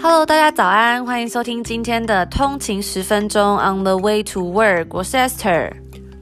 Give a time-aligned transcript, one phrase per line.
[0.00, 5.72] Hello，大家早安，欢迎收听今天的通勤十分钟 On the Way to Work，我是 Esther。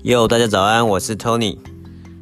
[0.02, 1.58] Yo，大家早安，我是 Tony。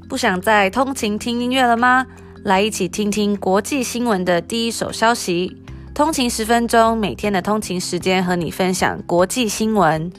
[0.08, 2.06] 不想再通勤听音乐了吗？
[2.42, 5.56] 来一起听听国际新闻的第一手消息。
[5.94, 10.10] 通勤十分钟，每天的通勤时间和你分享国际新闻。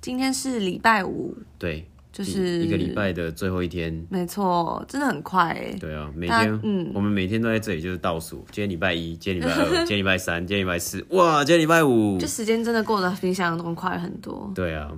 [0.00, 1.88] 今天是礼拜五，对。
[2.12, 5.74] 就是一个礼拜的最后一天，没错，真的很快哎。
[5.80, 8.44] 对啊，每天，嗯，我们每天都在这里，就是倒数。
[8.50, 14.52] 今天礼拜一，今天礼拜二， 今天礼拜三，今天礼拜四，哇，今天礼拜五，就时间真的过得比想象中快很多。
[14.54, 14.92] 对啊，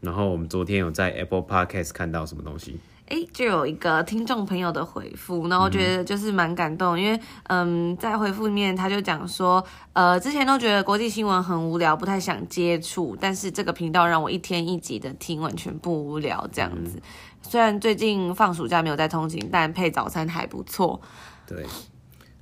[0.00, 2.76] 然后我们昨天有在 Apple Podcast 看到什么东西？
[3.06, 17.00] 哎，就有一个听众朋友的回复，那我觉得就是蛮感动，因为嗯，在回复里面他就讲说，呃，之前都觉得国际新闻很无聊，不太想接触，但是这个频道让我一天一集的听，完全不无聊这样子。
[17.42, 21.00] 虽然最近放暑假没有在通勤，但配早餐还不错。
[21.46, 21.64] 对。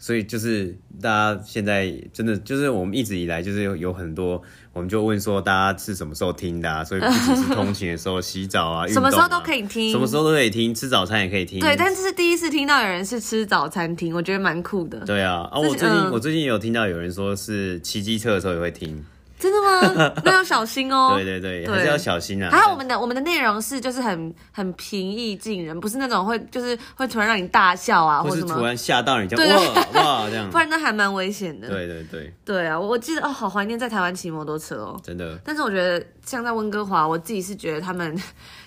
[0.05, 4.43] 所以就是大家现在真的就是我们一直以来就是有有很多，
[4.75, 6.85] 我们就问说大家是什么时候听的啊？
[6.85, 11.59] 所以不只是通勤的时候、洗澡啊、啊， 什么时候都可以听，什么时候都可以听，吃早餐也可以听。
[11.59, 15.01] 对，但这是第一次听到有人是吃早餐听，我觉得蛮酷的。
[15.07, 19.03] 对啊，啊，我最近、嗯、我最近也有听到有人说是骑机车的时候也会听。
[19.39, 20.13] 真的吗？
[20.25, 21.15] 那要小心哦。
[21.17, 22.51] 对对对，还是要小心啊。
[22.51, 31.69] 还有我们的我们的内容是就是很很平易近人，不是那种会就是会突然让你大笑啊，或者突然吓到你这样哇哇这样， 不然那还蛮危险的。
[31.69, 32.33] 对对对。
[32.45, 35.01] 对啊，我记得哦，好怀念在台湾骑摩托车哦。
[35.03, 35.39] 真的。
[35.45, 38.17] 但是我觉得像在温哥华，我自己是觉得他们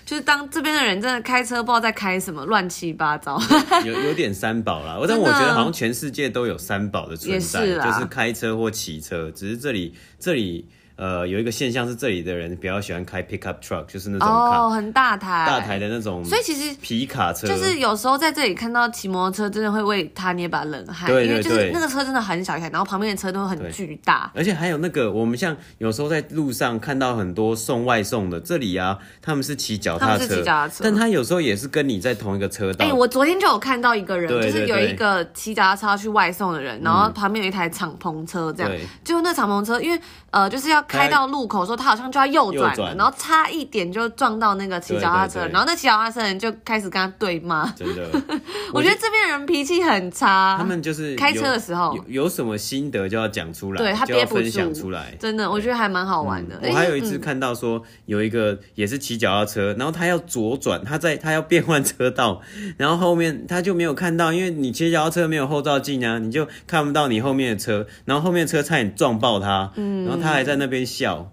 [0.08, 3.38] 就是当这边的人真的开车不知道在开什么，乱七八糟。
[3.84, 10.66] 有有点三宝啦， 但我觉得好像全世界都有三宝的存在，就是开车或骑车，只是这里这里。
[10.98, 17.46] 呃，有一个现象是这里的人比较喜欢开 pickup truck，就是那种哦，很大台、大台的那种，所以其实皮卡车。
[17.46, 32.84] 就是有时候在这里看到骑摩托车，真的会为他捏把冷汗，对对对，因为就是那个车真的很小一台，然后旁边的车都很巨大，而且还有那个我们像有时候在路上看到很多送外送的，这里啊他们是骑脚踏车，骑脚踏车，但他有时候也是跟你在同一个车道。
[32.84, 41.58] 哎、欸，我昨天就有看到一个人，对对对，就是有一个骑脚踏车去外送的人，然后旁边有一台敞篷车，这样，嗯、就那敞篷车，因为呃就是要开到路口。
[41.68, 47.70] 说他好像就要右转了，然后差一点就撞到那个骑脚踏车，然后那骑脚踏车的人就开始跟他对骂。
[47.72, 48.08] 真的，
[48.72, 50.56] 我觉得这边的人脾气很差。
[50.56, 55.14] 他们就是开车的时候有，有什么心得就要讲出来，对他憋不住，分享出来。
[55.20, 56.58] 真的，我觉得还蛮好玩的。
[56.62, 62.40] 嗯、我还有一次看到说有一个也是骑脚踏车，然后他要左转，他在他要变换车道，
[62.78, 71.30] 然后后面他就没有看到，因为你骑脚踏车没有后照镜啊，你就看不到你后面的车，然后后面车差点撞爆他，嗯，然后他还在那边笑。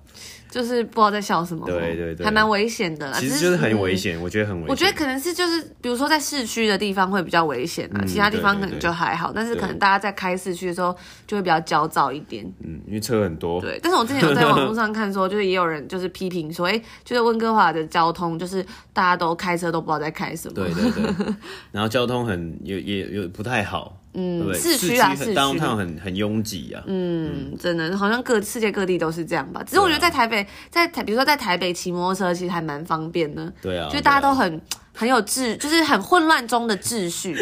[0.47, 3.17] 就是不知道在笑什么，对对对，还蛮危险的啦。
[3.19, 4.69] 其实就是很危险，我觉得很危险。
[4.69, 9.33] 我觉得可能是就是，比如说在市区的地方会比较危险啊，其他地方可能就还好。
[9.35, 10.95] 但是可能大家在开市区的时候
[11.27, 12.45] 就会比较焦躁一点。
[12.61, 13.59] 嗯，因为车很多。
[13.59, 20.53] 对，但是我之前有在 网络上看说，就是也有人就是批评说，哎，就是温哥华的交通就是大家都开车都不知道在开什么。
[20.53, 21.33] 对对对。
[21.73, 23.97] 然后交通很也也也不太好。
[24.15, 26.81] 嗯，市区啊，市区当趟很很拥挤啊。
[26.87, 29.61] 嗯，真的，好像各世界各地都是这样吧。
[29.63, 33.51] 只是我觉得在台北，在台，比如说在台北骑摩托车，其实还蛮方便的。
[33.61, 34.61] 对啊，就大家都很。
[34.95, 37.35] 很有秩，就是很混乱中的秩序，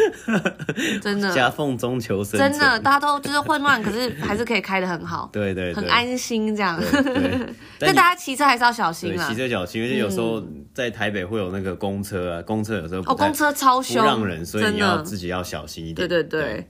[1.01, 1.31] 真的。
[1.31, 6.81] 夹缝中求生，真的大家都就是混乱，可是还是可以开的很好， 对对，很安心这样。
[7.79, 10.43] 但大家骑车还是要小心啊，骑车小心，而且有时候
[10.73, 16.07] 在台北会有那个公车啊，公车有时候哦，公车超凶，不让人，所以你要自己要小心一点。
[16.07, 16.41] 对对。
[16.41, 16.67] 对。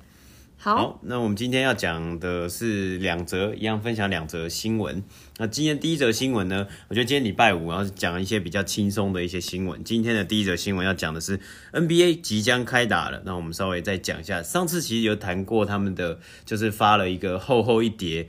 [0.56, 5.04] 好，好，那我们今天要讲的是两则，一样分享两则新闻。
[5.38, 9.84] 那今天第一则新闻呢，我觉得今天礼拜五，然后讲一些比较轻松的一些新闻。
[9.84, 11.40] 今天的第一则新闻要讲的是
[11.72, 14.44] NBA 即将开打了，那我们稍微再讲一下。
[14.44, 18.28] 上次其实有谈过他们的，就是发了一个厚厚一叠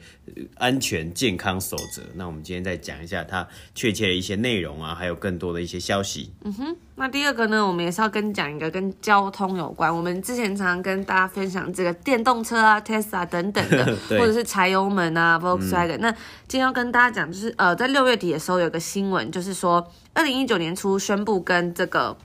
[0.57, 2.03] 安全健康守则。
[2.15, 6.33] 那我们今天再讲一下它确切的一些内容啊，还有更多的一些消息。
[6.45, 6.77] 嗯哼。
[6.97, 9.93] 那第二个呢，我们也是要跟讲一个跟交通有关。
[9.95, 13.85] 我们之前常常跟大家分享这个电动车啊，Tesla 等等的，
[14.17, 15.97] 或者是柴油门啊，Volkswagen。
[15.97, 16.13] 嗯、那
[16.47, 22.17] 今天要跟大家讲，就是呃，在六月底的时候有个新闻，就是说二零一九年初宣布跟这个。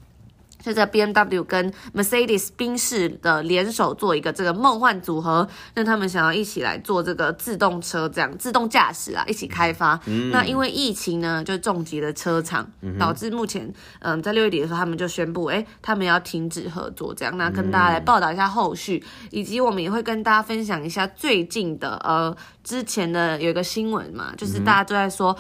[0.62, 10.00] 就在 BMW 跟 Mercedes 宾士的联手做一个这个梦幻组合，那他们想要一起来做这个自动车，这样自动驾驶啊，一起开发。
[10.06, 17.38] 嗯、那因为疫情呢，就重击了车厂，嗯、导致目前嗯在六月底的时候，他们就宣布，哎，他们要停止合作，这样。
[17.38, 25.36] 那跟大家来报道一下后续，以及我们也会跟大家分享一下最近的呃之前的有一个新闻嘛，就是大家都在说。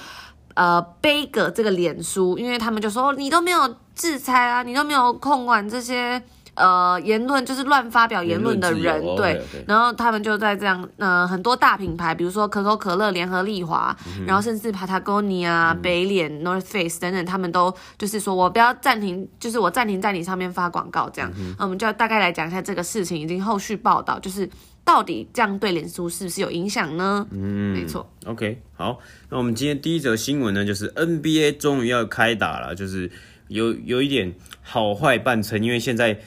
[0.55, 6.21] 呃，背个这个脸书，因为他们就说你都没有制裁啊，你都没有控管这些
[6.55, 9.33] 呃言论，就是乱发表言论的人，对。
[9.33, 9.63] Okay, okay.
[9.67, 21.29] 然后他们就在这样，呃，很多大品牌，比如说可口可乐、联合利华，嗯、然后甚至 Patagonia、嗯、北脸、North Face 等等，他们都就是说我不要暂停，就是我暂停在你上面发广告这样。
[21.37, 24.49] 嗯、那我们就要大概来讲一下这个事情，已经后续报道，就是
[24.85, 27.27] 到底这样对脸书是不是有影响呢？
[27.31, 28.09] 嗯，没错。
[28.25, 28.97] OK，好，
[29.29, 33.09] 那我们今天第一则新闻呢，就是 NBA 终于要开打了，就是
[33.49, 36.19] 有有一点好坏半成，因为现在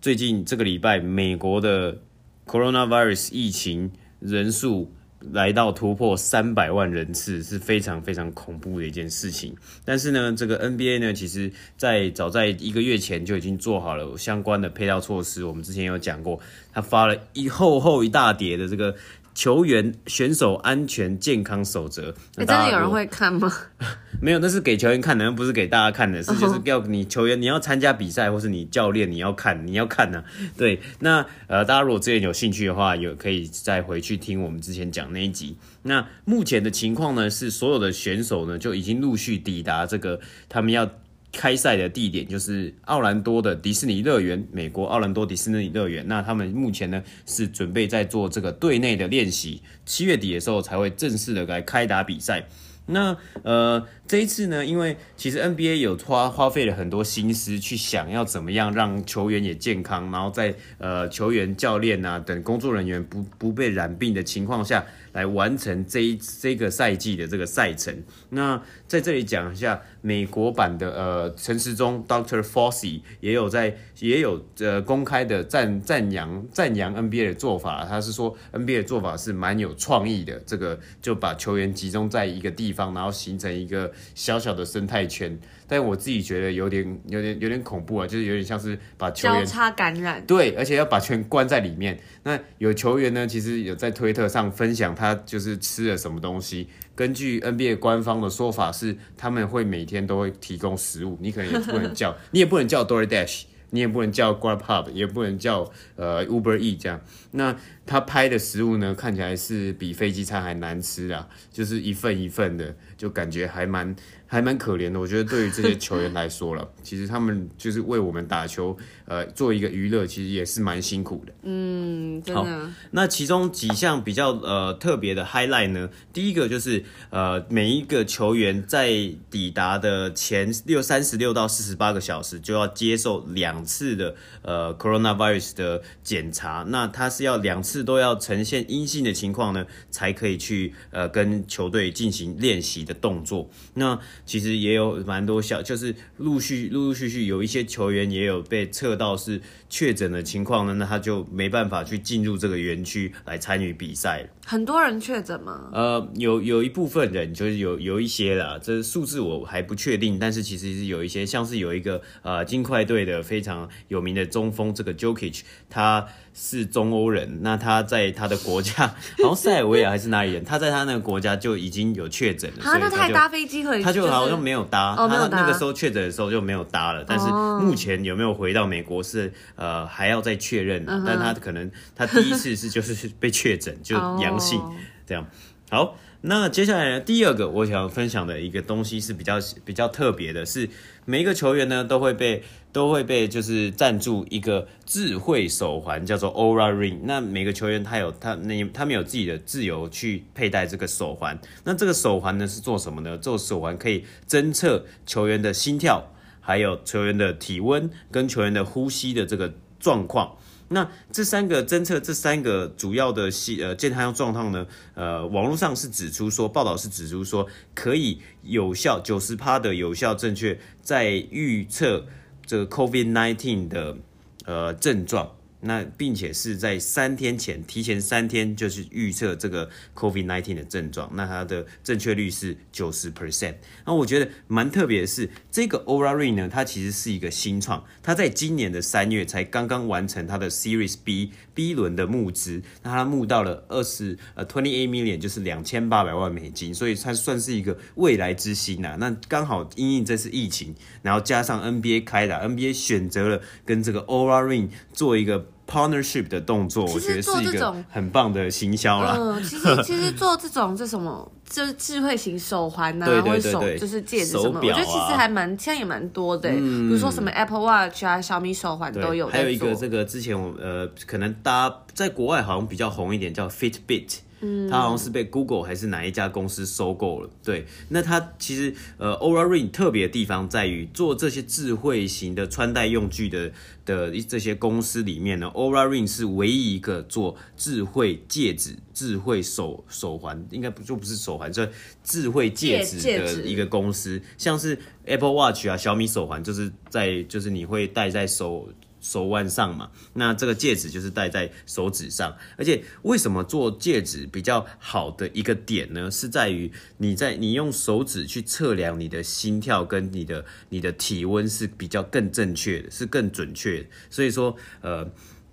[0.00, 1.98] 最近这个礼拜，美国的
[2.46, 9.54] Coronavirus 疫情人数来到突破三百万人次，是非常非常恐怖的一件事情。
[9.84, 15.44] 但是呢，这个 NBA 呢，其实在早在一个月前就已经做好了相关的配套措施。
[15.44, 16.40] 我们之前有讲过，
[16.72, 18.96] 他发了一厚厚一大叠的这个。
[19.34, 23.50] 球员选手安全健康守则，欸，真的有人会看吗？
[24.20, 30.24] 没有，那是给球员看的，那不是给大家看的，是 就是要你球员你要参加比赛，或是你教练你要看，你要看呢，啊。
[30.56, 35.56] 对，那呃，大家如果之前有兴趣的话，有可以再回去听我们之前讲那一集。
[35.82, 40.90] 那目前的情况呢，是所有的选手呢就已经陆续抵达这个他们要。
[41.32, 46.06] 开赛的地点就是奥兰多的迪士尼乐园，美国奥兰多迪士尼乐园。
[46.08, 52.44] 那他们目前呢是准备在做这个队内的练习，七月底的时候才会正式的来开打比赛。
[52.86, 64.84] 那呃这一次呢，因为其实 NBA 有花花费了很多心思去想要怎么样让球员也健康，然后在呃球员、教练啊等工作人员不不被染病的情况下。
[65.12, 68.02] 来完成这一这个赛季的这个赛程。
[68.30, 77.84] 那在这里讲一下美国版的呃陈时中 Doctor Fauci 也有在也有呃公开的赞赞扬赞扬 NBA 的做法。
[77.84, 85.38] 他是说 NBA 的做法是蛮有创意的，这个就把球员集中在一个地方，然后形成一个小小的生态圈。
[85.70, 91.96] 但我自己觉得有点有点有点恐怖啊，就是有点像是把球员交叉感染，对，而且要把球员关在里面。
[92.24, 96.68] 那有球员呢，其实有在推特上分享他就是吃了什么东西。
[96.96, 107.00] 根据 NBA 官方的说法是，他们会每天都会提供食物，你可能也不能叫， 你也不能叫 DoorDash，你也不能叫 Grubhub，也不能叫呃 Uber E 这样。
[107.30, 107.56] 那
[107.86, 113.94] 他拍的食物呢，看起来是比飞机餐还难吃啊，就是一份一份的，就感觉还蛮。
[114.30, 121.32] 还蛮可怜的，我觉得对于这些球员来说了，其实他们就是为我们打球，呃，做一个娱乐，其实也是蛮辛苦的。
[121.42, 122.40] 嗯，真的。
[122.40, 128.88] 好，那其中几项比较呃特别的 highlight 呢，第一个就是呃每一个球员在
[129.28, 143.50] 抵达的前六三十六到四十八个小时就要接受两次的呃 coronavirus 的检查，那他是要两次都要呈现阴性的情况呢，才可以去呃跟球队进行练习的动作。
[143.74, 154.28] 那其实也有蛮多小，就是陆续陆陆续续有一些球员也有被测到是确诊的情况呢，那他就没办法去进入这个园区来参与比赛。
[154.46, 155.70] 很多人确诊吗？
[155.72, 166.06] 呃，有有一部分人就是有有一些啦，这数字我还不确定，但是其实是有一些，像是有一个呃金块队的非常有名的中锋这个 Jokic，他。
[166.32, 168.86] 是中欧人，那他在他的国家，
[169.22, 170.44] 好像塞尔维亚还是哪里人？
[170.44, 177.04] 他在他那个国家就已经有确诊了，啊、所以他搭飞机回，他就好像没有搭，哦、他那个时候确诊的时候就没有搭了。
[177.06, 177.26] 但是
[177.64, 184.60] 目前有没有回到美国是呃还要再确认，哦、但他可能他第一次是就是被确诊就阳性
[185.06, 185.26] 这样。
[185.70, 190.68] 好，那接下来呢，第二个我想分享的一个东西是比较比较特别的，是
[191.04, 192.42] 每一个球员呢都会被。
[192.72, 197.00] 都会被就是赞助一个智慧手环，叫做 Ora Ring。
[197.02, 201.36] 那每个球员他有他那他们有自己的自由去佩戴这个手环。
[201.64, 203.18] 那这个手环呢是做什么呢？
[203.20, 210.36] 这个手环可以侦测球员的心跳，还有球员的体温跟球员的呼吸的这个状况。
[210.72, 222.06] 那这三个侦测这三个主要的系呃健康状况呢，呃，网络上是指出说，报道是指出说可以有效九十趴的有效正确在预测。
[222.46, 223.96] 这个 COVID-19 的
[224.44, 225.30] 呃症状。
[225.62, 233.56] 那并且是在三天前，提前三天就是预测这个 COVID-19 的症状，那它的正确率是九十 percent。
[233.84, 248.96] 那我觉得蛮特别的是，这个 orarin 呢，它其实是一个新创，它在今年的三月才刚刚完成它的 Series B B 轮的募资，那它募到了二十呃 twenty eight million，就是两千八百万美金，所以它算是一个未来之星啊。
[248.98, 255.49] 那刚好因应这次疫情，然后加上 NBA 开打，NBA 选择了跟这个 orarin 做一个。
[255.70, 259.14] Partnership 的动作，我觉得是一个很棒的行销啦。
[259.16, 269.28] 嗯， 其实其实做这种这什么，就是智慧型手环呐、啊，或者手就是戒指什么，啊、我觉得其实还蛮现在也蛮多的、嗯，比如说什么 Apple Watch 啊、小米手环都有。
[269.28, 274.18] 还有一个这个之前我呃，可能大家在国外好像比较红一点，叫 Fitbit。
[274.40, 277.30] 嗯，它好像是被 Google 还是哪一家公司收购了。
[277.44, 283.52] 对，那它其实呃，Oura Ring 特别的地方在于做这些智慧型的穿戴用具的
[283.84, 291.70] 的这些公司里面呢，Oura Ring 是唯一一个做智慧戒指、智慧手手环，应该不就不是手环，这
[292.02, 294.20] 智慧戒指的一个公司。
[294.38, 298.68] 像是 Apple Watch 啊、小米手环，就是在就是你会戴在手。
[299.00, 306.10] 手腕上嘛，那这个戒指就是戴在手指上，而且为什么做戒指比较好的一个点呢？
[306.10, 315.10] 是在于你在你用手指去测量你的心跳跟你的你的体温是比较更正确的，是更准确，所以说呃。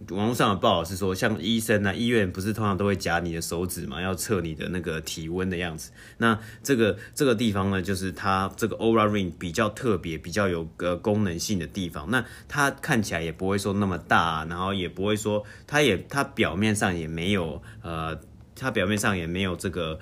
[0.10, 5.92] 网络上的报道是说，像医生啊，医院不是通常都会夹你的手指嘛，要测你的那个体温的样子。
[6.20, 12.12] 那这个这个地方呢，就是它这个 Ora Ring 比较特别、比较有个功能性的地方。
[12.12, 18.20] 那它看起来也不会说那么大，然后也不会说，它也它表面上也没有呃，
[18.56, 20.00] 它表面上也没有这个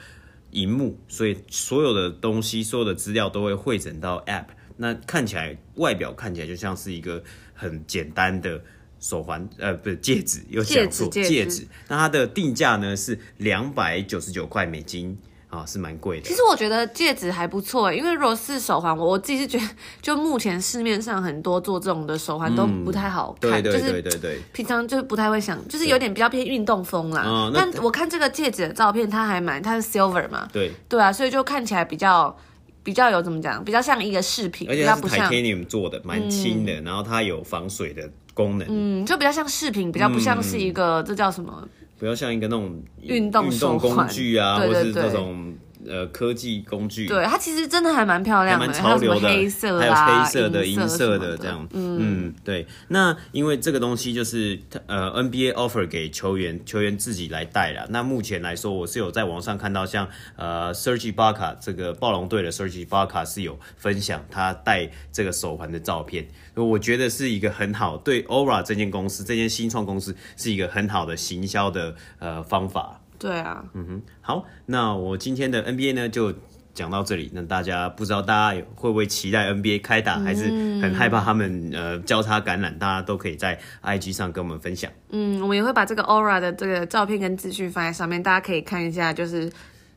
[0.51, 4.47] 荧幕，所以所有的东西、所有的资料都会汇整到 App。
[4.75, 7.23] 那看起来外表看起来就像是一个
[7.53, 8.61] 很简单的。
[9.05, 15.15] 手环呃不是戒指，有讲错戒指，那它的定价呢是两百九十九块美金
[15.47, 16.27] 啊，是蛮贵的。
[16.27, 19.69] 其实我觉得戒指还不错，因为如果是手环，我我自己是觉得，
[20.01, 27.23] 就目前市面上很多做这种的手环都不太好看，嗯、对对对对对，平常就不太会想，就是有点比较偏运动风啦。
[27.27, 32.35] 嗯，但我看这个戒指的照片，它还蛮，它是 silver 嘛，对对啊，所以就看起来比较
[32.81, 38.09] 比较有怎么讲，比较像一个饰品，而且它是 titanium 做的，蛮轻的、嗯，然后它有防水的。
[38.35, 41.67] 功能，嗯，就比较像饰品，比较不像是一个，嗯、这叫什么？
[41.97, 45.55] 不要像一个那种运动运动工具啊，对对对，或是这种。
[45.87, 52.65] 呃，科技工具，对，它其实真的还蛮漂亮的，蛮潮流的，还有黑色还有黑色的、银色的这样，嗯嗯，对。
[52.87, 57.85] 那因为这个东西就是呃，NBA offer 给球员，球员自己来带啦。
[57.89, 73.01] 那目前来说，我是有在网上看到像，呃，Serge Ibaka 这个暴龙队的 Serge Ibaka 是有分享他戴这个手环的照片，我觉得是一个很好，对 Oura 这间公司，这间新创公司是一个很好的行销的呃方法。
[73.17, 76.33] 对啊，嗯哼，好，那我今天的 NBA 呢就
[76.73, 77.31] 讲到这里。
[77.33, 80.43] 那大家不知道大家会不会期待 NBA 开打，还是
[80.81, 82.77] 很害怕他们呃交叉感染？
[82.77, 84.91] 大家都可以在 IG 上跟我们分享。
[85.09, 89.49] 嗯，我们也会把这个 Aura 的这个照片跟资讯放在上面，大家可以看一下，就是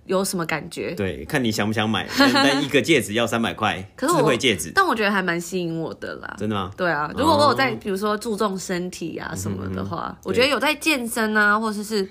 [0.05, 0.95] 有什么感觉。
[0.95, 2.07] 对，看你想不想买。
[2.17, 6.37] 但 一个戒指要三百块，可是智慧戒指，但我觉得还蛮吸引我的啦。
[6.39, 6.71] 真的吗？
[6.77, 12.09] 对啊，如果我有在比如说注重身体啊什么的话，嗯、我觉得有在健身啊，或者是。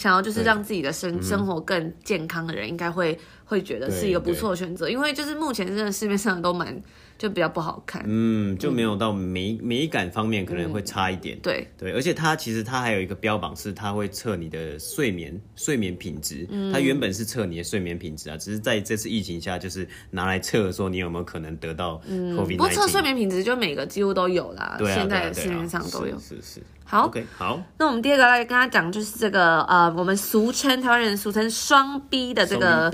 [0.00, 6.80] 想要就是让自己的生生活更健康的人，应该会会觉得是一个不错的选择，因为就是目前真的市面上都蛮
[7.18, 11.68] 就比较不好看，嗯，就没有到美美感方面可能会差一点，嗯、对。
[11.76, 26.62] 对，而且它其实它还有一个标榜是它会测你的睡眠睡眠品质，它原本是测你的睡眠品质啊，只是在这次疫情下就是拿来测说你有没有可能得到 COVID-19，不过测睡眠品质就每个几乎都有啦，对啊、现在的市面上都有，是是，是。
[26.90, 27.62] 好，OK，好。
[27.78, 32.90] 那我们第二个来跟他讲，就是这个呃，我们俗称台湾人俗称双 B 的这个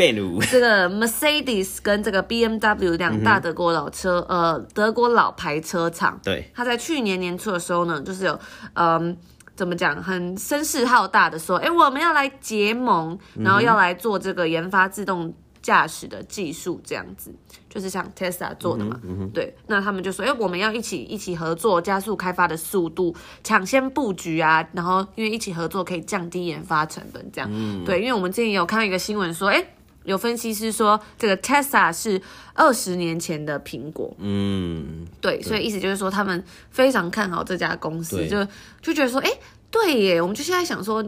[0.50, 6.20] 这个 Mercedes 跟这个 BMW 两大德国老车、嗯，呃，德国老牌车厂。
[6.22, 6.52] 对。
[6.54, 8.38] 他在去年年初的时候呢，就是有
[8.74, 9.16] 嗯、呃，
[9.54, 15.32] 怎么讲，很声势浩大的说，哎，我们要来结盟，然后要来做这个研发自动
[15.66, 17.34] 驾驶的技术，这样子。
[17.68, 29.62] 就是像 Tesla 做的嘛、嗯嗯，对，那他们就说，哎，我们要一起一起合作，加速开发的速度，抢先布局啊，然后因为一起合作可以降低研发成本，这样、嗯，对，因为我们之前有看到一个新闻说，哎，
[30.04, 32.22] 有分析师说这个 Tesla 是
[32.54, 38.46] 二十年前的苹果，嗯，对，所以意思就是说他们非常看好这家公司，就
[38.80, 39.30] 就觉得说，哎，
[39.70, 41.04] 对耶，我们就现在想说。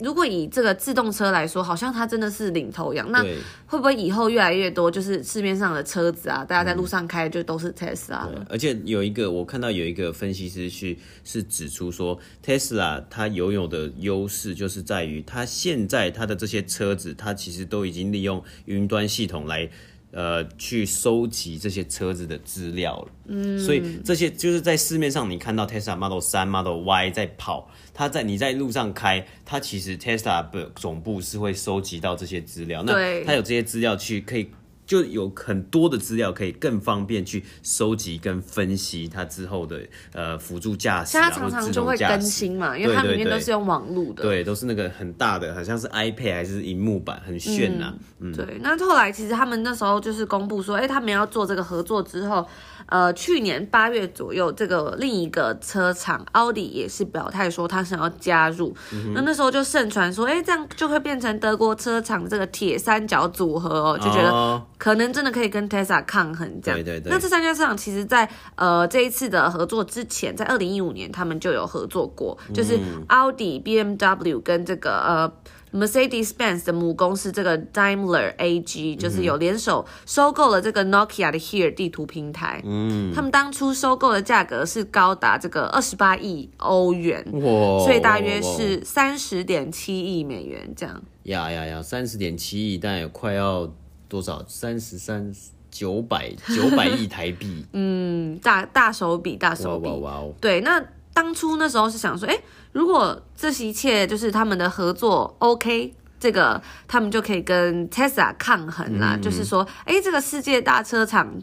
[0.00, 3.10] 如果以这个自动车来说，好像它真的是领头羊。
[3.10, 3.22] 那
[3.66, 8.28] 会不会以后越来越多，就是市面上的车子啊，大家在路上开就都是 Tesla？
[8.28, 19.70] 对，而且有一个我看到有一个分析师去是指出说，Tesla 它拥有的优势就是在于它现在它的这些车子，它其实都已经利用云端系统来。
[20.16, 32.94] 呃，去收集这些车子的资料了，嗯，所以这些就是在市面上你看到 Tesla Model 3、Model Y 在跑，它在你在路上开，它其实 Tesla 的总部是会收集到这些资料，那
[33.26, 34.48] 它有这些资料去可以
[34.86, 39.80] 就有很多的资料可以更方便去收集跟分析它之后的
[40.12, 47.94] 呃辅助驾驶，它常常就会更新嘛，因为它里面都是用网路的，对，都是那个很大的，好像是 iPad 还是荧幕版，很炫呐、啊。
[48.20, 48.58] 嗯，对。
[48.62, 52.46] 那后来其实他们那时候就是公布说，哎、欸，他们要做这个合作之后，
[52.86, 64.30] 呃，去年八月左右，这个另一个车厂奥迪也是表态说他想要加入，嗯、那那时候就盛传说，哎、欸，这样就会变成德国车厂这个铁三角组合哦，就觉得。
[64.30, 66.78] 哦可能真的可以跟 Tesla 抗衡，这样。
[66.78, 67.10] 对对对。
[67.10, 75.32] 那这三家车厂其实在，在呃这一次的合作之前，在二零一五年他们就有合作过，嗯、就是奥迪、BMW 跟这个呃
[75.72, 82.62] Mercedes-Benz 的母公司这个 Daimler AG，就是有联手收购了这个 Nokia 的 Here 地图平台。
[82.64, 83.12] 嗯。
[83.14, 91.02] 他们当初收购的价格是高达这个二十八亿欧元，哇，所以大约是三十点七亿美元这样。
[91.24, 93.70] 呀呀呀，三十点七亿，但也快要。
[94.08, 94.40] 多少？
[94.46, 95.34] 三十三
[95.68, 97.66] 九百九百亿台币。
[97.74, 99.88] 嗯，大大手笔，大手笔。
[99.88, 100.32] 哇哇哇！
[100.40, 100.80] 对，那
[101.16, 109.14] 当初那时候是想说，哎、欸，如果这一切就是他们的合作 OK，这个他们就可以跟 Tesla 抗衡啦。
[109.16, 111.42] 嗯、就是说，哎、欸，这个世界大车厂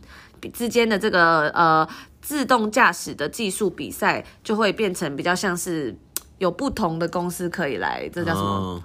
[0.54, 1.88] 之间的这个呃
[2.22, 5.98] 自动驾驶的技术比赛，就会变成比较像是
[6.38, 8.48] 有不同的公司可以来，这叫什么？
[8.48, 8.84] 哦、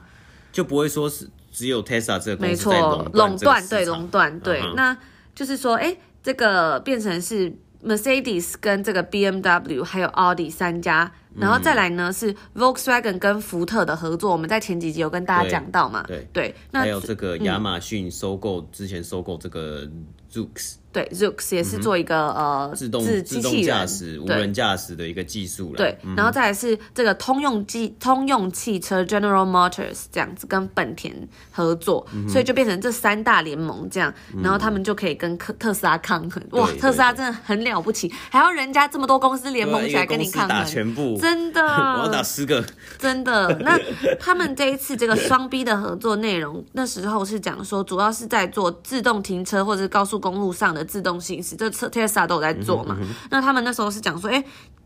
[0.51, 1.29] 就不会说是。
[1.51, 4.75] 只有 Tesla 这个公司没错，垄断对垄断对，对 uh.
[4.75, 4.97] 那
[5.35, 7.53] 就是说，哎、欸，这个变成是
[7.85, 16.27] Mercedes 跟这个 BMW 还有 Audi 三家，然后再来呢是 Volkswagen 跟福特的合作，我们在前几集有跟大家讲到嘛，对。
[16.33, 19.89] 对，那还有这个亚马逊收购、嗯、之前收购这个
[20.33, 20.78] Zoox。
[20.91, 25.77] 对，Zoox 也是做一个、嗯、呃自动自动驾驶、无人驾驶的一个技术了。
[25.77, 31.15] 对，嗯、然后再来是这个通用机通用汽车 General Motors 这样子跟本田
[31.51, 36.43] 合作，嗯、所以就变成这三大联盟这样，然后他们就可以跟特特斯拉抗衡。
[36.53, 42.65] 嗯、哇，特斯拉真的很了不起，还要人家这么多公司联盟起来跟你抗衡，全部真的， 我要打十个，
[42.99, 43.49] 真的。
[43.61, 43.79] 那
[44.19, 52.97] 他们这一次这个双 B 的合作内容，那时候是讲说，主要是在做自动停车或者高速公路上的自动行驶，这车 Tesla 都有在做嘛？
[53.01, 54.45] 嗯嗯、那他们那时候是讲说，哎、欸，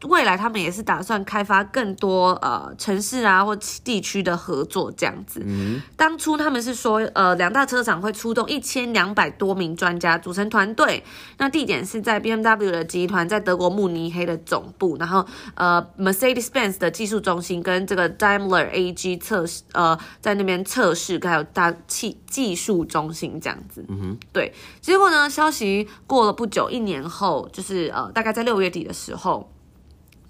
[0.09, 5.43] 未来他们也是打算开发更多呃城市啊或地区的合作这样子。
[5.47, 11.05] 嗯、当初他们是说，呃，两大车厂会出动一千两百多名专家组成团队，
[11.39, 15.25] 那地点是在 BMW 的集团在德国慕尼黑的总部，然后
[15.55, 23.85] 呃 Mercedes-Benz 的技术中心跟这个 Daimler AG 测试，呃，在那边测试，还有大气技术中心这样子。
[23.89, 24.53] 嗯哼，对。
[24.81, 25.82] 结果呢，消息。
[26.07, 29.51] 过了不久，一年后，就是呃，大概在六月底的时候，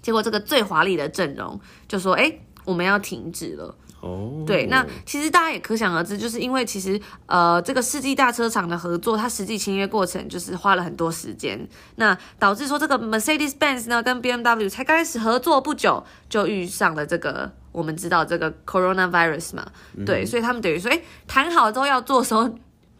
[0.01, 22.53] 结果这个最华丽的阵容就说：“哎，我们要停止了。”哦，对，那其实大家也可想而知，就是因为其实呃，这个世纪大车厂的合作，它实际签约过程就是花了很多时间，那导致说这个 Mercedes-Benz 呢跟 BMW 才开始合作不久，就遇上了这个我们知道这个 Coronavirus 嘛，嗯、对，所以他们等于说，哎，谈好之后要做的时候。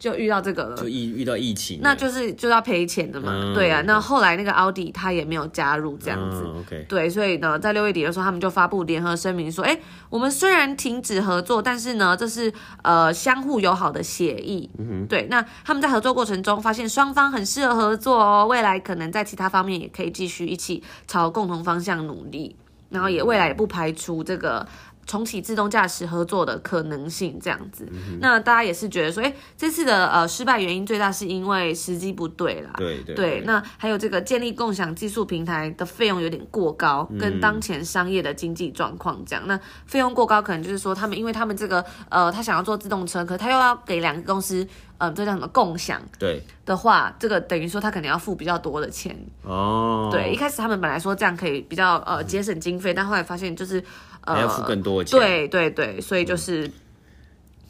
[0.04, 3.82] 就遇到这个了，就遇遇到疫情，那就是就要赔钱的嘛，嗯、对啊。
[3.84, 14.70] 那后来那个奥迪他也没有加入这样子，嗯 okay、对，所以呢，在六月底的时候，他们就发布联合声明说，哎，我们虽然停止合作，但是呢，这是呃相互友好的协议，
[15.08, 15.26] 对。
[15.30, 22.58] 那他们在合作过程中发现双方很适合合作哦，未来可能在其他方面也可以继续一起朝共同方向努力，
[22.89, 24.68] 然后也未来也不排除这个。
[25.06, 32.72] 重启自动驾驶合作的可能性，这样子，嗯、那大家也是觉得说，哎、欸，这次的呃失败原因最大是因为时机不对啦。
[32.78, 33.42] 对对。
[33.46, 39.44] 那还有这个建立共享技术平台的费用有点过高，嗯、跟当前商业的经济状况这样。
[39.46, 44.63] 那费用过高，可能就是说他们因为他们这个呃，他想要做自动车，可他又要给两个公司，
[45.00, 46.02] 嗯、呃，这叫什么共享？
[46.18, 46.42] 对。
[46.66, 49.13] 的话，这个等于说他可能要付比较多的钱。
[49.42, 50.08] 哦。
[50.12, 53.84] 对，一开始他们本来说这样可以比较呃节省经费，嗯、但后来发现就是。
[54.26, 56.70] 还要付更多的钱，对对对，所以就是，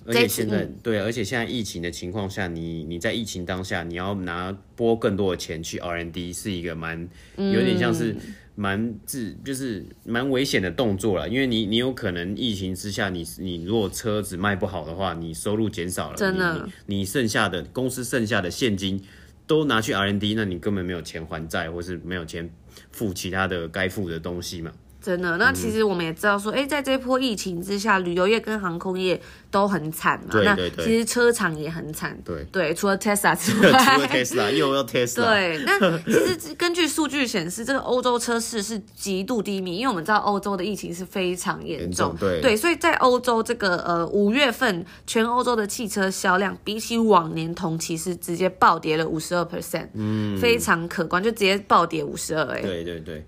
[0.05, 8.15] 而且现在对，而且现在疫情的情况下，你你在疫情当下，你要拿拨更多的钱去 R&D，是一个蛮有点像是
[8.55, 19.01] 蛮自就是蛮危险的动作了，因为你你有可能疫情之下，你你如果车子卖不好的话，你收入减少了，真的，你，你剩下的公司剩下的现金
[19.47, 22.47] 都拿去 R&D，那你根本没有钱还债，或是没有钱
[22.91, 24.71] 付其他的该付的东西嘛。
[25.03, 30.27] 真的，那其实我们也知道说，哎、嗯，在这波疫情之下，旅游业跟航空业都很惨嘛。
[30.31, 30.71] 对对对。
[30.77, 32.17] 那其实车厂也很惨。
[32.23, 33.69] 对对，除了 Tesla 之 外。
[33.69, 35.15] 除了 Tesla 又要 Tesla。
[35.25, 41.81] 对， 那其实根据数据显示，这个欧洲车市是极度低迷，因为我们知道欧洲的疫情是非常严重。
[41.81, 42.39] 严重对。
[42.39, 52.61] 对，所以在欧洲这个呃五月份，全欧洲的汽车销量比起往年同期是直接暴跌了五十二 percent，嗯，非常可观，就直接暴跌五十二，哎。
[52.61, 53.25] 对对对，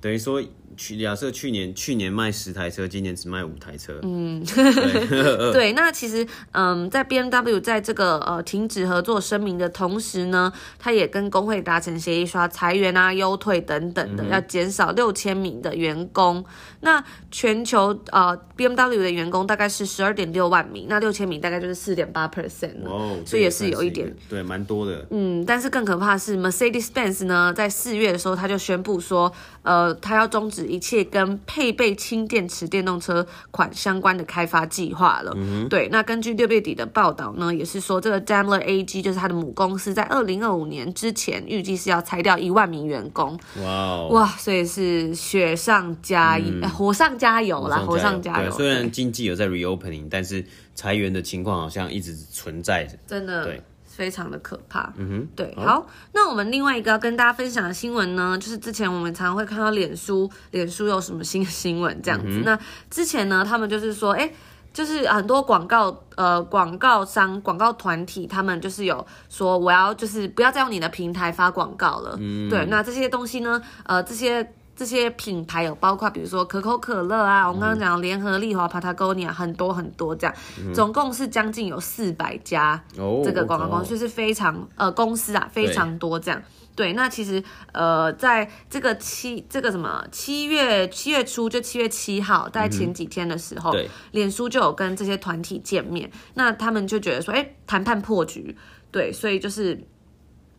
[0.00, 0.42] 等于说。
[0.78, 3.98] 去假设去年去年卖十台车，今年只卖五台车。
[4.02, 16.44] 嗯，对， 对，那其实嗯，在 BMW 在这个呃停止合作声明的同时呢，他也跟工会达成协议，说裁员啊、优退等等的，嗯、要减少六千名的员工。
[16.80, 25.04] 那全球呃 BMW 的员工大概是十二点六万名，那六千名大概就是四点八 percent，哦所以也是有一点，对，蛮多的。
[25.10, 30.67] 嗯，但是更可怕的是 Mercedes-Benz 呢，在四月的时候他就宣布说，呃，他要终止。
[30.68, 35.32] 一切跟配备氢电池电动车款相关的开发计划了。
[35.36, 35.68] 嗯。
[35.68, 43.38] 对，那根据六月底的报道呢，也是说这个 Daimler AG 就是它的母公司，在二零二五年之前预计是要裁掉一万名员工。
[43.62, 48.50] 哇、wow、哇，所以是雪上加油，嗯，火上加油啦，火上加油。
[48.50, 52.96] 虽然经济有在 reopening，但是裁员的情况好像一直存在着。
[53.06, 53.44] 真的。
[53.44, 53.62] 对。
[53.98, 62.28] 非常的可怕，嗯哼，对，好，那我们另外一个要跟大家分享的新闻呢，就是之前我们常常会看到脸书，脸书有什么新的新闻这样子。
[62.28, 62.56] 嗯、那
[62.88, 64.32] 之前呢，他们就是说，哎、欸，
[64.72, 72.16] 就是很多广告，呃，广告商、广告团体，他们就是有说，我要就是不要再用你的平台发广告了。
[72.20, 74.52] 嗯，对，那这些东西呢，呃，这些。
[74.78, 82.80] 这些品牌有包括，比如说可口可乐啊，我们刚刚讲联合利华、Patagonia 很多很多这样，嗯、总共是将近有四百家
[83.24, 86.40] 这个广告公司，就是非常呃公司啊非常多这样。
[86.76, 98.56] 对，那其实呃在这个七这个什么七月七月初就七月七号，大概前几天的时候，嗯、脸书就有跟这些团体见面，那他们就觉得说，哎，谈判破局，
[98.92, 99.84] 对，所以就是。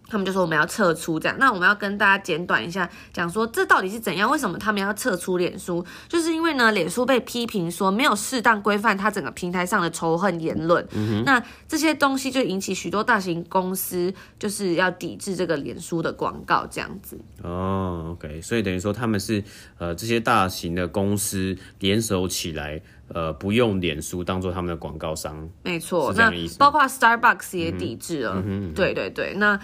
[0.10, 4.30] 他们就说我们要撤出这样，那我们要跟大家简短一下，讲说这到底是怎样？
[4.30, 5.86] 为什么他们要撤出脸书？
[6.08, 10.86] 就是因为呢，脸书被批评说没有适当规范它整个平台上的仇恨言论。
[10.92, 17.20] 嗯，那这些东西就引起许多大型公司就是要抵制这个脸书的广告这样子。
[17.44, 19.44] 哦，OK，所以等于说他们是
[19.78, 25.48] 呃这些大型的公司联手起来，呃不用脸书当做他们的广告商。
[25.64, 28.42] 没错，那包括 Starbucks 也抵制了。
[28.44, 29.60] 嗯，对对对，那。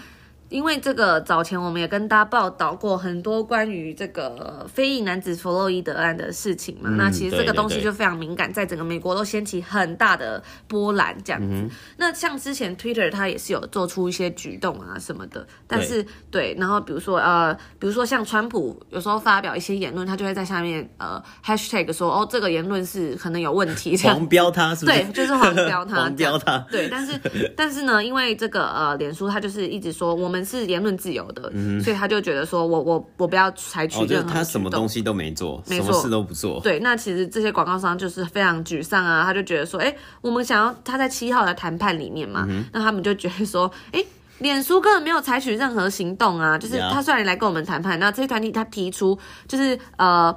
[0.48, 11.70] 因为这个早前我们也跟大家报道过很多关于这个非裔男子弗洛伊德案的事情嘛，嗯、那其实这个东西就非常敏感，在整个美国都掀起很大的波澜这样子、嗯。
[11.96, 24.98] 那像之前 Twitter 它也是有做出一些举动啊什么的，但是对，对，然后比如说呃，比如说像川普有时候发表一些言论，他就会在下面呃 hashtag 说哦这个言论是可能有问题这样，黄标他是不是？
[24.98, 26.58] 对，就是黄标他， 黄标他。
[26.70, 27.20] 对，但是
[27.56, 30.35] 但是呢，因为这个呃脸书它就是一直说我们。
[30.44, 36.60] 是言论自由的、嗯，所以他就觉得说我我我不要采取任何、哦、他什么东西都没做，没什么事都不做。
[36.60, 44.04] 对，那其实这些广告商就是非常沮丧啊，他就觉得说，哎，我们想要他在七号的谈判里面嘛、嗯，那他们就觉得说，哎，
[44.38, 50.36] 脸书根本没有采取任何行动啊，就是他虽然来跟我们谈判，那这些团体他提出就是呃，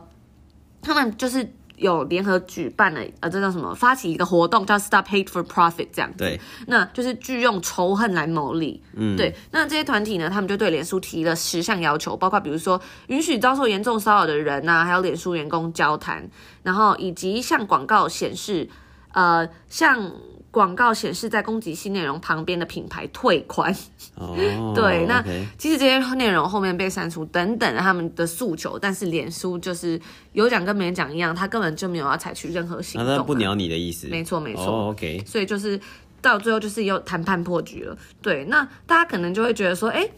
[0.82, 1.54] 他们就是。
[1.80, 3.74] 有联合举办了，呃，这叫什么？
[3.74, 6.18] 发起一个活动叫 Stop Hate for Profit，这样子。
[6.20, 8.82] 对，那就是拒用仇恨来牟利。
[8.94, 9.36] 嗯，对。
[9.52, 16.30] 那这些团体呢，他们就对脸书提了十项要求，包括比如说允许遭受严重骚扰的人呐、啊，还有脸书员工交谈，
[16.64, 18.70] 然后以及向广告显示，
[19.14, 20.12] 呃，向。
[20.52, 23.76] 广告显示在攻击性内容旁边的品牌退款。
[24.16, 24.36] 哦，
[24.76, 25.24] 对，那
[25.58, 30.00] 其实这些内容后面被删除等等他们的诉求，但是脸书就是
[30.34, 34.08] 有讲跟没讲一样，他根本就没有要采取任何行动，啊，不鸟你的意思。
[34.08, 35.24] 没错没错，哦，OK。
[35.26, 35.80] 所以就是
[36.22, 37.98] 到最后就是又谈判破局了。
[38.22, 40.10] 对，那大家可能就会觉得说，哎。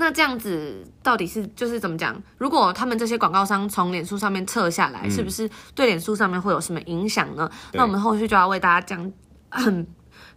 [0.00, 2.20] 那这样子到底是就是怎么讲？
[2.38, 7.50] 如果他们这些广告商从脸书上面撤下来，嗯、是不是对脸书上面会有什么影响呢？
[7.74, 9.12] 那我们后续就要为大家讲，
[9.50, 9.86] 很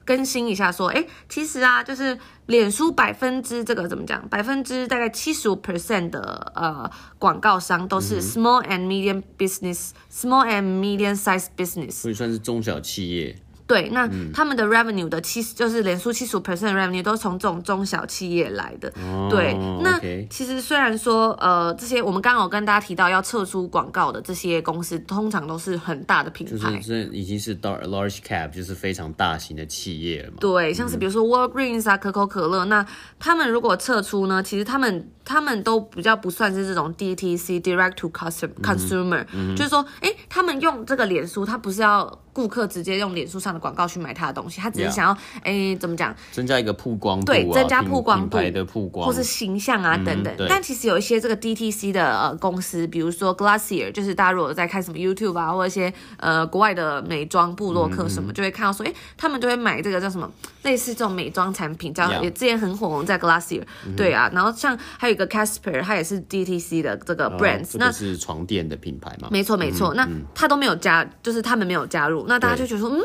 [0.03, 4.27] 更新一下，说，哎、欸，其实啊，就是脸书百分之这个怎么讲？
[4.27, 13.33] 百分之大概七十五 percent 的呃广告商都是 small and medium business，small and medium size business，所以算是中小企业。
[13.73, 18.87] 对，那他们的 revenue 的七十，就是脸书七十五 percent revenue 都是从这种中小企业来的。
[19.01, 30.37] 哦、对，那其实虽然说呃这些我们刚刚有跟大家提到要撤出广告的这些公司，通常都是很大的品牌，就是已经是到 large cap，就是非常大型的企业了嘛。
[30.39, 32.85] 对，像是比如说 Walgreens 啊、可口可乐，那
[33.17, 42.19] 他们如果撤出呢，其实他们他们都比较不算是这种 DTC direct to consumer，、嗯、就是说，哎，他们用这个脸书，他不是要。
[42.33, 46.13] 顾客直接用脸书上的广告去买他的东西，他只是想要哎.怎么讲？
[46.31, 50.33] 增加一个曝光度、啊，对，增加曝光度的曝光，或是形象啊、嗯、等等。
[50.49, 60.29] 但其实有一些这个 DTC 的呃公司，比如说 Glossier，就是大家如果在看什么 YouTube 啊，或者一些呃国外的美妆部落客什么，嗯、就会看到说，哎，他们就会买这个叫什么
[60.63, 64.29] 类似这种美妆产品，叫.也之前很火红在 Glossier，、嗯、对啊。
[64.33, 69.29] 然后像还有一个 Casper，它也是 DTC 的这个 brands，、哦、那是床垫的品牌嘛？
[69.31, 73.01] 没错没错，嗯、那他都没有加，就是他们没有加入，那大家就觉得说，嗯。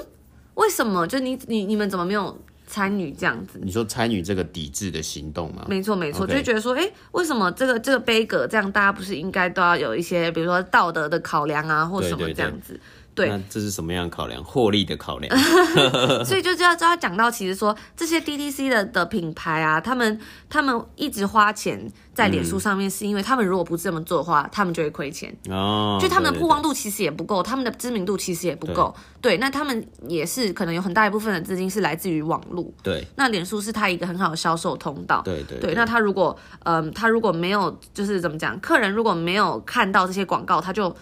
[0.59, 1.07] 为什么？
[1.07, 3.61] 就你你你们怎么没有参与这样子？
[3.63, 5.65] 你说参与这个抵制的行动吗？
[5.69, 12.73] 没错没错就觉得说，哎，为什么这个这个杯葛这样，大家不是应该都要有一些，比如说道德的考量啊，或什么这样子？
[12.73, 12.81] 对对对
[13.19, 14.43] 对，那这是什么样的考量？
[14.43, 15.37] 获利的考量。
[16.25, 25.37] 所以就就要就要讲到，其实说这些 DTC 的的品牌啊，他们他们一直花钱在脸书上面，是因为他们如果不这么做的话，他们就会亏钱。
[25.51, 25.99] 哦。
[26.01, 28.95] 就他们的曝光度其实也不够，他们的知名度其实也不够。
[29.21, 32.73] 对，那他们也是可能有很大一部分的资金是来自于网络。
[32.83, 33.07] 对。
[33.17, 35.23] 那脸书是他一个很好的销售通道。
[35.25, 35.71] 对对，对。
[35.73, 40.95] 对，那他如果嗯、呃，他如果没有就是怎么讲，客人如果没有看到这些广告，他就。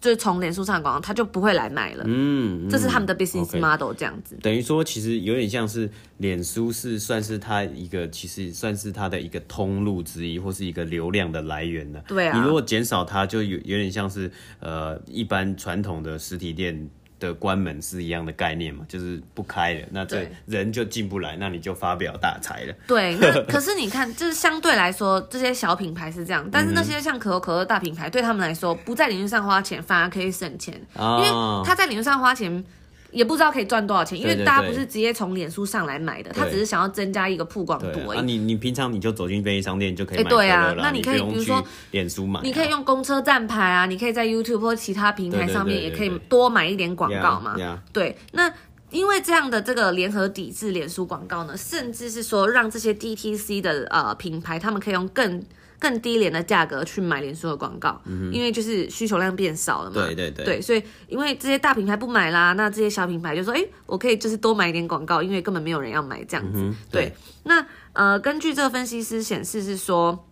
[0.00, 2.04] 就是从脸书上的广告，他就不会来买了。
[2.06, 4.36] 嗯，嗯，这是他们的 business model 这样子。
[4.42, 12.00] 等于说，其实有点像是脸书是算是它一个，其实算是它的一个通路之一，或是一个流量的来源呢。
[12.06, 12.38] 对啊。
[12.38, 14.30] 你如果减少它，就有有点像是
[14.60, 16.88] 呃一般传统的实体店。
[17.20, 22.74] 的关门是一样的概念嘛，就是不开了，那这人就进不来，那你就发表大财了。
[22.86, 31.28] 对，那 可是你看，就是相对来说，这些小品牌是这样，但是那些像可口可乐大品牌，对他们来说，不在领域上花钱，反而可以省钱，因为
[31.64, 32.64] 他在领域上花钱。
[33.10, 38.18] 也不知道可以赚多少钱，因为大家不是直接从脸书上来买的，他只是想要增加一个曝光度而已。
[38.18, 40.28] 啊、你你平常你就走进便利商店就可以买。
[40.28, 47.56] 对啊，那你可以比如说脸书买，你可以用公车站牌啊，你可以在 YouTube 或其他平台上面也可以多买一点广告嘛。
[47.92, 48.52] 对，那
[48.90, 55.42] 因为这样的这个联合抵制脸书广告呢，甚至是说让这些 DTC 的呃品牌，他们可以用更。
[55.78, 59.94] 更低廉的价格去买脸书的广告，嗯、因为就是需求量变少了嘛。
[59.94, 60.44] 对对对。
[60.44, 66.60] 对，所以因为这些大品牌不买啦，那这些小品牌就说：“哎，我可以就是多买一点广告，因为根本没有人要买这样子。
[66.60, 67.02] 嗯”对。
[67.02, 67.14] 对
[67.44, 70.26] 那呃，根据这个分析师显示是说，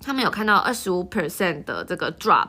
[0.00, 2.48] 他们有看到二十五 percent 的这个 drop，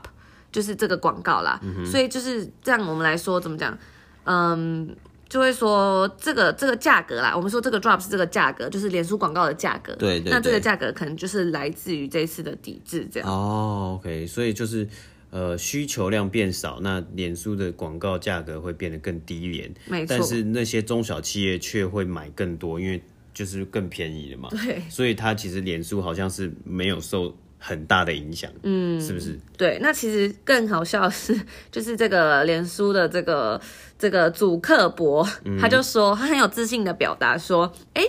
[0.51, 1.59] 就是这个广告啦。
[1.63, 3.77] 嗯、所以就是这样，我们来说怎么讲？
[4.23, 4.95] 嗯。
[5.31, 9.95] 就会说这个这个价格啦，我们说这个 drop 是这个价格，就是脸书广告的价格。
[9.95, 10.29] 对，对对。
[10.29, 13.29] 那这个价格可能就是来自于这次的抵制，这样。
[13.29, 14.85] 哦，OK，所以就是
[15.29, 19.73] 呃需求量变少，那脸书的广告价格会变得更低廉。
[19.85, 20.07] 没错。
[20.09, 23.01] 但是那些中小企业却会买更多，因为
[23.33, 24.49] 就是更便宜了嘛。
[24.49, 24.81] 对。
[24.89, 27.33] 所以它其实脸书好像是没有受。
[27.63, 29.39] 很大的影响，嗯，是不是？
[29.55, 31.39] 对，那其实更好笑的是，
[31.71, 33.61] 就是这个脸书的这个
[33.99, 38.03] 这个主客博，嗯、他就说他很有自信的表达说，哎。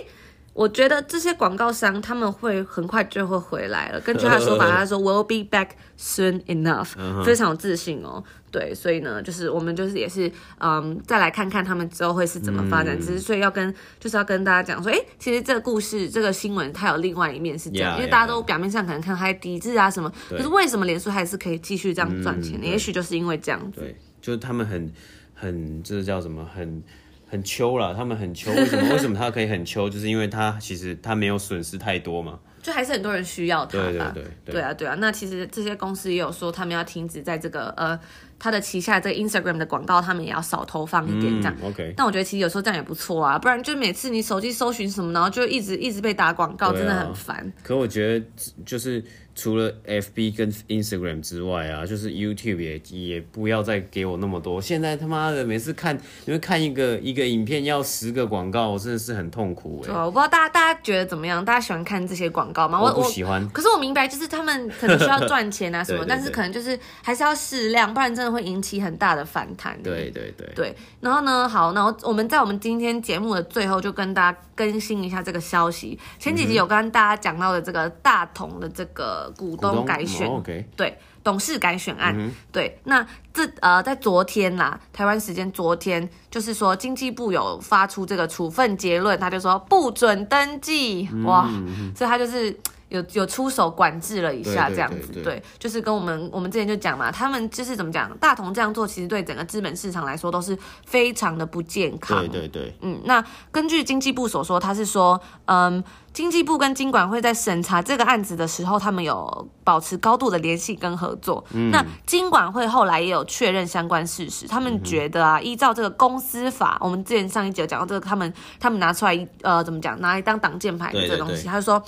[0.55, 3.99] 我觉得这些广告商他们会很快就会回来了。
[4.01, 7.23] 根据他的说法， 他说 will be back soon enough"，、uh.
[7.23, 8.23] 非常有自信哦。
[8.53, 12.95] 对，所以呢，就是我们就是也是，嗯，再来看看他们之后会是怎么发展。
[12.95, 22.61] 嗯、只是所以要跟就是要跟大家讲说，哎，其实这个故事这个新闻它有另外一面是这样，yeah, 因为大家都表面上可能看还抵制啊什么，可是为什么连锁还是可以继续这样赚钱呢？
[22.61, 23.81] 嗯、也许就是因为这样子。
[23.81, 24.93] 对，就是他们很
[25.33, 26.83] 很这个叫什么很。
[27.25, 28.93] 很秋了，他们很秋，为什么？
[28.93, 29.89] 为什么他可以很秋？
[29.89, 33.71] 就是因为他其实他没有损失太多嘛，就还是很多人需要他。
[33.71, 34.95] 对对对，对啊对啊。
[34.99, 37.99] 那其实这些公司也有说，他们要停止在这个呃。
[38.43, 41.55] 他的旗下这个 Instagram 的广告，他们也要少投放一点这样。
[41.61, 41.93] 嗯、OK。
[41.95, 47.53] 但我觉得其实有时候这样也不错啊，不然就每次你手机搜寻什么，然后就一直一直被打广告，啊、真的很烦。
[47.63, 48.25] 可我觉得
[48.65, 49.01] 就是
[49.33, 54.61] 除了 FB 跟 Instagram 之外啊，就是 YouTube 也也不要再给我那么多。
[54.61, 60.05] 现在他妈的每次看，因为看一个一个影片要十个广告，我真的是很痛苦哎、欸。
[60.05, 61.43] 我不知道大家大家觉得怎么样？
[61.45, 62.81] 大家喜欢看这些广告吗？
[62.81, 63.47] 我不喜欢。
[63.51, 68.32] 可是我明白，就是他们可能需要赚钱啊什么， 但是可能就是还是要适量，不然真的。
[68.33, 69.81] 会引起很大的反弹。
[69.83, 75.97] 对对对对，然后呢，好，然后我们在我们今天节目的最后就跟大家更新一下这个消息。
[76.17, 80.97] 前几集有跟大家讲到的这个大同的这个股东改选，哦 okay、对。
[81.23, 83.01] 董事改选案，嗯、对，那
[83.33, 91.49] 这呃，在昨天啦，台湾时间昨天，就是说经济部有发出这个处分结论，他就说不准登记，嗯、哇，
[91.95, 92.53] 所以他就是
[92.93, 105.83] 有有出手管制了一下，这样子，对，就是跟我们我们之前就讲嘛，他们就是怎么讲，大同这样做，其实对整个资本市场来说都是非常的不健康，对对对，嗯，那根据经济部所说，他是说，嗯。
[106.13, 111.43] 经济部跟经管会在审查这个案子的时候，他们有保持高度的联系跟合作。
[111.53, 121.83] 嗯、那经管会后来也有确认相关事实，他们觉得啊，依照这个公司法，我们之前上一节有讲到这个，他们他们拿出来呃，怎么讲，拿来当挡箭牌的这个东西，他就说。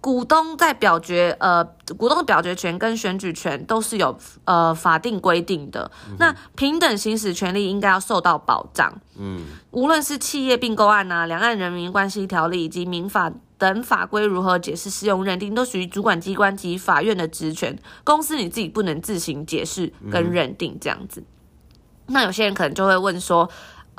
[0.00, 1.62] 股东在表决，呃，
[1.98, 5.90] 股东的表决权跟选举权都是有呃法定规定的。
[6.08, 8.90] 嗯、那平等行使权利应该要受到保障。
[9.18, 17.78] 嗯，无论是企业并购案啊、两岸人民关系条例以及民法等法规如何解释、适用、认定，都属于主管机关及法院的职权。
[18.02, 21.20] 公司你自己不能自行解释跟认定这样子。
[21.20, 23.50] 嗯、那有些人可能就会问说。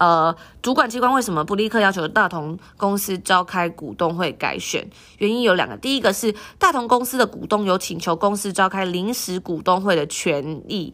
[0.02, 4.90] 呃，主管机关为什么不立刻要求大同公司召开股东会改选？
[5.20, 10.92] 原因有两个，第一个是大同公司的股东有请求公司召开临时股东会的权益，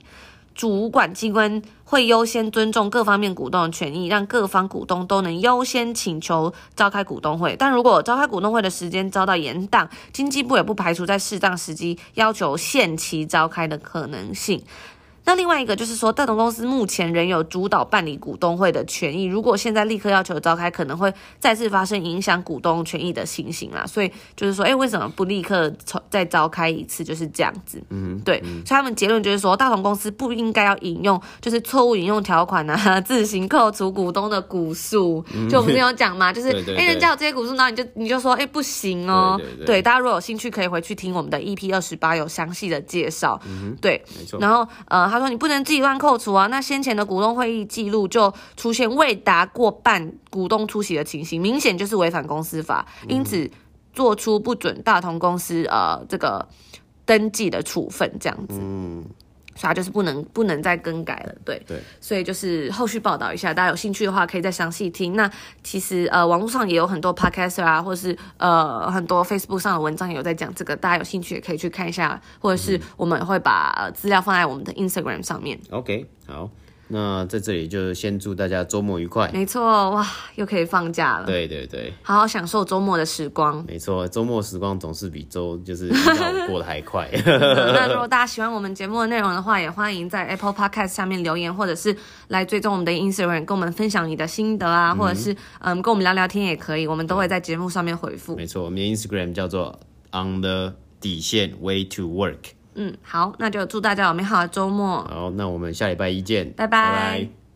[0.53, 7.55] 主管机关会优先尊重各方面股东的权益，让各方股东都能优先请求召开股东会。
[7.57, 14.61] 但如果召开股东会的时间遭到延宕，经济部也不排除在适当时机要求限期召开的可能性。
[15.27, 19.25] 那另外一个就是说，大同公司目前仍有主导办理股东会的权益。
[19.25, 23.85] 如果现在立刻要求召开，可能会再次发生影响股东权益的情形啦。
[23.85, 25.69] 所以就是说，哎，为什么不立刻
[26.09, 27.03] 再召开一次？
[27.03, 27.83] 就是这样子。
[27.89, 28.41] 嗯，对。
[28.45, 35.21] 嗯、所以他们结论就是说，大同公司不应该要引用就是错误引用条款啊， 自行扣除股东的股数。
[35.33, 39.35] 嗯、就我们之前有讲嘛，就是哎，人家有这些股数，然后你就你就说，哎，不行哦。
[39.37, 43.37] 对，对，对，对，大家如果有兴趣，可以回去听我们的 EP 二十八，有详细的介绍。
[43.45, 44.01] 嗯，对。
[44.17, 44.39] 没错。
[44.39, 45.16] 然后呃。
[45.16, 46.47] 他说：“你不能自己乱扣除啊！
[46.47, 53.49] 那先前的股东会议记录就出现未达过半股东出席的情形，明显就是违反公司法，因此
[53.93, 56.47] 做出不准大同公司呃这个
[57.05, 59.05] 登记的处分，这样子。”嗯。
[59.57, 65.15] 所以它就是不能不能再更改了，对对，所以就是后续报道一下，大家有兴趣的话可以再详细听。
[65.15, 65.29] 那
[65.63, 75.59] 其实呃网络上也有很多 podcaster 啊，或者是呃很多 Facebook 上的文章也有在讲这个，大家有兴趣也可以去看一下，或者是我们会把资料放在我们的 Instagram 上面。
[75.71, 76.49] OK，好。
[76.89, 79.29] 那在这里就先祝大家周末愉快。
[79.33, 81.25] 没错，哇，又可以放假了。
[81.25, 83.63] 对对对，好好享受周末的时光。
[83.67, 87.09] 没错，周末时光总是比周就是要过得还快。
[87.25, 91.95] 那如果大家喜欢我们节目的内容的话，也欢迎在 Apple Podcast 下面留言，或者是
[92.29, 98.35] 来追踪我们的 Instagram，跟我们分享你的心得啊，嗯、或者是嗯跟我们聊聊天也可以，我们都会在节目上面回复。
[98.35, 99.77] 没错，我们的 Instagram 叫做
[100.11, 102.56] On the 底线 Way to Work。
[102.77, 105.03] 嗯，好，那就祝大家有美好的周末。
[105.03, 106.91] 好，那我们下礼拜一见，拜拜。
[106.91, 107.46] 拜拜。